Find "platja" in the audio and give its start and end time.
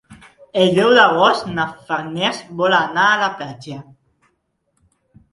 3.43-3.77